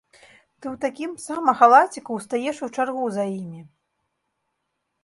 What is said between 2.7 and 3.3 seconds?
чаргу за